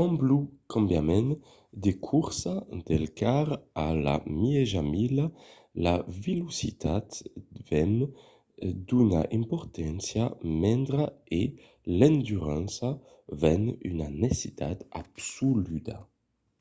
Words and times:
amb 0.00 0.16
lo 0.28 0.38
cambiament 0.72 1.30
de 1.84 1.92
corsa 2.08 2.54
del 2.88 3.04
quart 3.18 3.52
a 3.86 3.86
la 4.04 4.16
mièja 4.40 4.80
mila 4.92 5.26
la 5.84 5.94
velocitat 6.24 7.06
ven 7.68 7.92
d’una 8.86 9.20
importància 9.40 10.24
mendra 10.62 11.04
e 11.40 11.42
l’endurança 11.98 12.88
ven 13.42 13.62
una 13.92 14.08
necessitat 14.24 14.78
absoluda 15.02 15.96